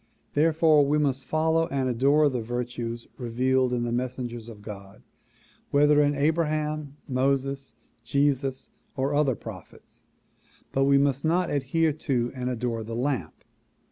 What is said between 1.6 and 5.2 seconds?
and adore the virtues revealed in the messengers of God